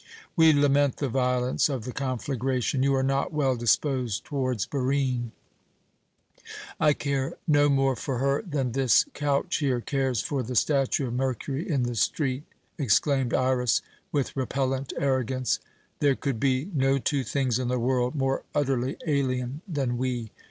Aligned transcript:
"We 0.35 0.51
lament 0.51 0.97
the 0.97 1.09
violence 1.09 1.69
of 1.69 1.85
the 1.85 1.91
conflagration. 1.91 2.81
You 2.81 2.95
are 2.95 3.03
not 3.03 3.31
well 3.31 3.55
disposed 3.55 4.25
towards 4.25 4.65
Barine." 4.65 5.31
"I 6.79 6.93
care 6.93 7.35
no 7.47 7.69
more 7.69 7.95
for 7.95 8.17
her 8.17 8.41
than 8.41 8.71
this 8.71 9.05
couch 9.13 9.57
here 9.57 9.79
cares 9.79 10.19
for 10.19 10.41
the 10.41 10.55
statue 10.55 11.05
of 11.05 11.13
Mercury 11.13 11.69
in 11.69 11.83
the 11.83 11.93
street!" 11.93 12.45
exclaimed 12.79 13.35
Iras, 13.35 13.83
with 14.11 14.35
repellent 14.35 14.91
arrogance. 14.97 15.59
"There 15.99 16.15
could 16.15 16.39
be 16.39 16.71
no 16.73 16.97
two 16.97 17.23
things 17.23 17.59
in 17.59 17.67
the 17.67 17.77
world 17.77 18.15
more 18.15 18.41
utterly 18.55 18.97
alien 19.05 19.61
than 19.67 19.99
we. 19.99 20.31